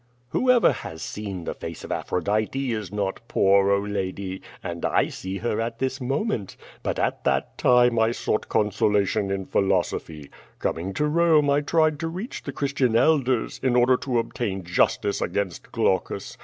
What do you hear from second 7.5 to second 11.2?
time I sought consolation in philosophy. Coming to